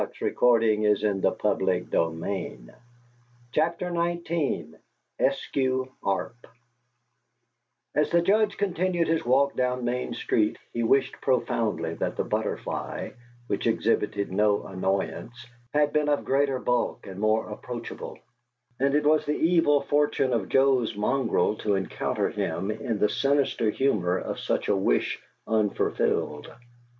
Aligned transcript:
He 0.01 0.07
raised 0.25 0.81
his 0.81 1.01
foot 1.01 1.03
and 1.03 1.23
half 1.23 1.59
kicked 1.59 1.93
at 1.93 3.83
it. 3.83 4.27
XIX 4.33 4.81
ESKEW 5.19 5.91
ARP 6.01 6.47
As 7.93 8.09
the 8.09 8.23
Judge 8.23 8.57
continued 8.57 9.07
his 9.07 9.23
walk 9.23 9.55
down 9.55 9.85
Main 9.85 10.15
Street, 10.15 10.57
he 10.73 10.81
wished 10.81 11.21
profoundly 11.21 11.93
that 11.93 12.15
the 12.15 12.23
butterfly 12.23 13.11
(which 13.45 13.67
exhibited 13.67 14.31
no 14.31 14.63
annoyance) 14.65 15.45
had 15.71 15.93
been 15.93 16.09
of 16.09 16.25
greater 16.25 16.57
bulk 16.57 17.05
and 17.05 17.19
more 17.19 17.47
approachable; 17.51 18.17
and 18.79 18.95
it 18.95 19.05
was 19.05 19.27
the 19.27 19.35
evil 19.37 19.81
fortune 19.81 20.33
of 20.33 20.49
Joe's 20.49 20.95
mongrel 20.97 21.57
to 21.57 21.75
encounter 21.75 22.31
him 22.31 22.71
in 22.71 22.97
the 22.97 23.07
sinister 23.07 23.69
humor 23.69 24.17
of 24.17 24.39
such 24.39 24.67
a 24.67 24.75
wish 24.75 25.21
unfulfilled. 25.45 26.51